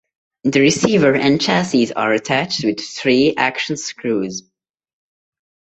[0.45, 4.41] The receiver and chassis are attached with three action screws.